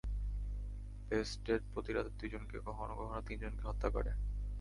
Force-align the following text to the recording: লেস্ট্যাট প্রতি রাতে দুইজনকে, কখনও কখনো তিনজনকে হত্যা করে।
লেস্ট্যাট 1.09 1.61
প্রতি 1.73 1.91
রাতে 1.93 2.11
দুইজনকে, 2.19 2.57
কখনও 2.67 2.95
কখনো 2.99 3.21
তিনজনকে 3.27 3.63
হত্যা 3.67 3.89
করে। 3.89 4.11